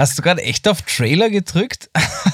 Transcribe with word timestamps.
Hast 0.00 0.16
du 0.16 0.22
gerade 0.22 0.42
echt 0.42 0.66
auf 0.66 0.80
Trailer 0.80 1.28
gedrückt? 1.28 1.90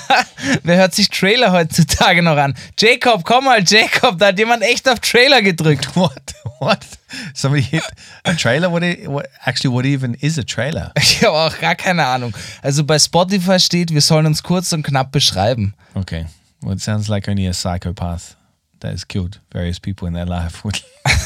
Wer 0.63 0.77
hört 0.77 0.95
sich 0.95 1.09
Trailer 1.09 1.51
heutzutage 1.51 2.23
noch 2.23 2.37
an? 2.37 2.55
Jacob, 2.79 3.25
komm 3.25 3.47
mal, 3.47 3.61
Jacob, 3.67 4.21
da 4.21 4.29
hat 4.29 4.39
jemand 4.39 4.63
echt 4.63 4.89
auf 4.89 5.01
Trailer 5.01 5.43
gedrückt. 5.43 5.89
What? 5.97 6.13
What? 6.61 6.87
Somebody 7.35 7.65
hit 7.65 7.83
a 8.23 8.35
trailer? 8.35 8.71
What, 8.71 8.83
what? 9.09 9.27
Actually, 9.45 9.75
what 9.75 9.85
even 9.85 10.15
is 10.15 10.39
a 10.39 10.45
trailer? 10.45 10.93
Ich 11.01 11.25
habe 11.25 11.37
auch 11.37 11.59
gar 11.59 11.75
keine 11.75 12.07
Ahnung. 12.07 12.37
Also 12.63 12.85
bei 12.85 13.01
Spotify 13.01 13.59
steht, 13.59 13.93
wir 13.93 14.01
sollen 14.01 14.27
uns 14.27 14.45
kurz 14.45 14.73
und 14.73 14.85
knapp 14.85 15.11
beschreiben. 15.11 15.75
Okay. 15.95 16.27
Well, 16.63 16.75
it 16.75 16.81
sounds 16.81 17.09
like 17.09 17.27
only 17.29 17.49
a 17.49 17.53
psychopath 17.53 18.37
that 18.79 18.93
has 18.93 19.05
killed 19.05 19.41
various 19.53 19.81
people 19.81 20.07
in 20.07 20.15
their 20.15 20.27
life 20.27 20.65
would 20.65 20.81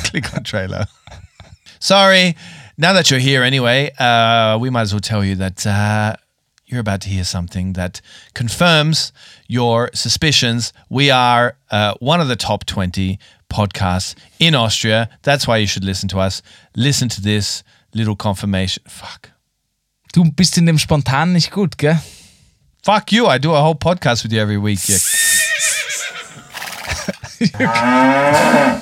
click 0.04 0.34
on 0.34 0.45
trailer. 0.45 0.88
Sorry. 1.80 2.34
Now 2.79 2.95
that 2.95 3.11
you're 3.11 3.20
here 3.20 3.43
anyway, 3.43 3.91
uh, 3.98 4.57
we 4.59 4.70
might 4.70 4.82
as 4.82 4.95
well 4.95 5.00
tell 5.00 5.22
you 5.22 5.36
that 5.36 5.66
uh, 5.66 6.16
you're 6.71 6.80
about 6.80 7.00
to 7.02 7.09
hear 7.09 7.25
something 7.25 7.73
that 7.74 8.01
confirms 8.34 9.12
your 9.48 9.91
suspicions. 9.95 10.73
We 10.88 11.11
are 11.11 11.56
uh, 11.70 11.95
one 12.01 12.20
of 12.20 12.28
the 12.28 12.37
top 12.37 12.65
20 12.65 13.19
podcasts 13.51 14.15
in 14.38 14.55
Austria. 14.55 15.09
That's 15.23 15.47
why 15.47 15.59
you 15.59 15.66
should 15.66 15.84
listen 15.84 16.09
to 16.11 16.19
us. 16.20 16.42
Listen 16.77 17.09
to 17.11 17.20
this 17.20 17.62
little 17.95 18.16
confirmation. 18.16 18.83
Fuck. 18.87 19.30
Du 20.12 20.25
bist 20.33 20.59
in 20.59 20.66
dem 20.66 20.78
Spontan 20.78 21.33
nicht 21.33 21.51
gut, 21.51 21.77
gell? 21.78 22.01
Fuck 22.83 23.12
you. 23.12 23.27
I 23.27 23.39
do 23.39 23.52
a 23.52 23.61
whole 23.61 23.75
podcast 23.75 24.23
with 24.23 24.33
you 24.33 24.41
every 24.41 24.59
week. 24.59 24.80
you 24.89 24.97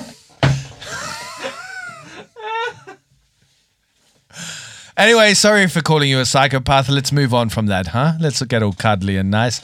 Anyway, 4.99 5.33
sorry 5.33 5.65
for 5.67 5.81
calling 5.81 6.09
you 6.09 6.19
a 6.19 6.25
psychopath. 6.25 6.89
Let's 6.89 7.13
move 7.13 7.33
on 7.33 7.47
from 7.47 7.67
that, 7.67 7.87
huh? 7.87 8.15
Let's 8.19 8.41
get 8.43 8.61
all 8.61 8.73
cuddly 8.73 9.15
and 9.15 9.31
nice. 9.31 9.61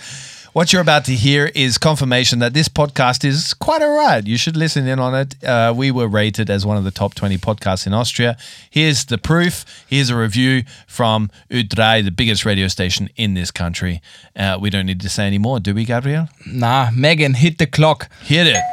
What 0.54 0.72
you're 0.72 0.82
about 0.82 1.04
to 1.06 1.14
hear 1.14 1.52
is 1.54 1.78
confirmation 1.78 2.40
that 2.40 2.54
this 2.54 2.70
podcast 2.70 3.26
is 3.26 3.54
quite 3.54 3.82
all 3.82 3.98
right. 3.98 4.26
You 4.26 4.38
should 4.38 4.56
listen 4.56 4.88
in 4.88 4.98
on 4.98 5.14
it. 5.14 5.44
Uh, 5.44 5.74
we 5.76 5.92
were 5.92 6.08
rated 6.08 6.50
as 6.50 6.66
one 6.66 6.78
of 6.78 6.86
the 6.86 6.90
top 6.92 7.16
20 7.16 7.38
podcasts 7.38 7.86
in 7.86 7.94
Austria. 7.94 8.38
Here's 8.70 9.04
the 9.04 9.18
proof. 9.18 9.66
Here's 9.86 10.10
a 10.10 10.16
review 10.16 10.64
from 10.88 11.30
Ö3, 11.52 12.06
the 12.06 12.12
biggest 12.12 12.46
radio 12.46 12.70
station 12.70 13.10
in 13.18 13.34
this 13.34 13.52
country. 13.52 14.02
Uh, 14.38 14.58
we 14.58 14.70
don't 14.70 14.86
need 14.86 15.02
to 15.02 15.10
say 15.10 15.28
any 15.28 15.38
more, 15.38 15.60
do 15.60 15.74
we, 15.76 15.84
Gabriel? 15.84 16.30
Na, 16.48 16.92
Megan, 16.96 17.34
hit 17.34 17.58
the 17.58 17.68
clock. 17.68 18.10
Hit 18.22 18.48
it. 18.48 18.64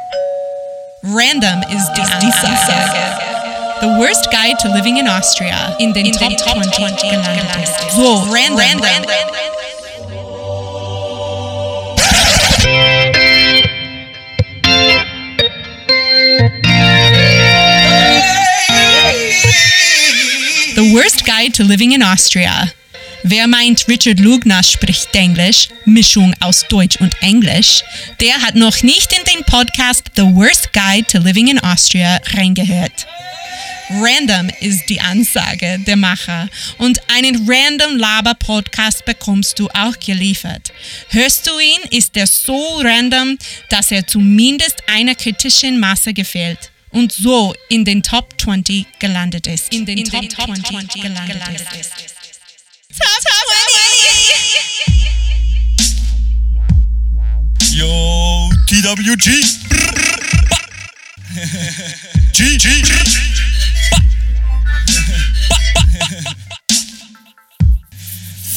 Random 1.03 1.59
is 1.69 1.85
die 1.89 2.21
Ansage. 2.21 3.32
The 3.83 3.89
Wurst 3.99 4.31
guide 4.31 4.57
to 4.59 4.69
living 4.69 4.95
in 4.95 5.09
Austria 5.09 5.75
in 5.77 5.91
den 5.91 6.13
Top, 6.13 6.31
20, 6.39 7.01
gelandet 7.01 7.43
ist. 7.61 7.91
So, 7.91 8.23
random. 8.31 8.79
The 20.75 20.93
Wurst 20.93 21.25
guide 21.25 21.51
to 21.55 21.63
living 21.63 21.91
in 21.91 22.01
Austria. 22.03 22.71
Wer 23.23 23.47
meint, 23.47 23.85
Richard 23.89 24.21
Lugner 24.21 24.63
spricht 24.63 25.13
Englisch, 25.13 25.67
Mischung 25.83 26.33
aus 26.39 26.65
Deutsch 26.69 27.01
und 27.01 27.13
Englisch, 27.21 27.83
der 28.21 28.41
hat 28.41 28.55
noch 28.55 28.81
nicht 28.81 29.11
in 29.11 29.25
den 29.25 29.43
Podcast 29.43 30.05
The 30.15 30.23
Wurst 30.23 30.71
Guide 30.71 31.05
to 31.07 31.19
Living 31.19 31.49
in 31.49 31.59
Austria 31.59 32.21
reingehört. 32.33 33.07
Random 34.01 34.49
ist 34.59 34.89
die 34.89 34.99
Ansage 34.99 35.79
der 35.85 35.95
Macher 35.95 36.49
und 36.79 36.99
einen 37.09 37.47
Random 37.47 37.95
Laber 37.97 38.33
Podcast 38.33 39.05
bekommst 39.05 39.59
du 39.59 39.69
auch 39.69 39.99
geliefert. 39.99 40.71
Hörst 41.09 41.45
du 41.47 41.51
ihn, 41.59 41.81
ist 41.91 42.17
er 42.17 42.25
so 42.25 42.79
random, 42.81 43.37
dass 43.69 43.91
er 43.91 44.07
zumindest 44.07 44.81
einer 44.87 45.13
kritischen 45.13 45.79
Masse 45.79 46.13
gefällt 46.13 46.71
und 46.89 47.11
so 47.11 47.53
in 47.69 47.85
den 47.85 48.01
Top 48.01 48.33
20 48.41 48.87
gelandet 48.99 49.45
ist. 49.47 49.71
In 49.73 49.85
den, 49.85 50.03
Top, 50.05 50.23
20, 50.29 51.01
gelandet, 51.01 51.41
ist. 51.79 51.91
Top 52.97 53.21
20! 57.59 57.75
Yo, 57.75 58.49
TWG. 58.67 59.29
G, 62.33 62.57
G, 62.57 62.81
G. 62.81 63.42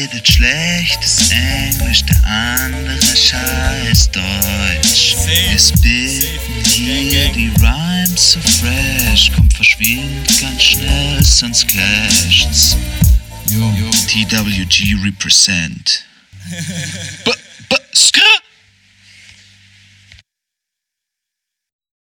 redet 0.00 0.26
schlechtes 0.26 1.30
Englisch, 1.30 2.02
der 2.04 2.24
andere 2.24 3.16
scheiß 3.16 4.10
Deutsch. 4.10 5.16
Wir 5.26 5.58
spitten 5.58 6.64
hier 6.64 7.28
die 7.32 7.52
Rhymes 7.60 8.32
so 8.32 8.40
fresh, 8.40 9.30
kommt 9.34 9.52
verschwind 9.52 10.26
ganz 10.40 10.62
schnell, 10.62 11.22
sonst 11.22 11.68
clasht's. 11.68 12.76
TWG 14.06 15.04
represent. 15.04 16.04
B 17.24 17.30
-b 17.68 17.76
-skr 17.92 18.39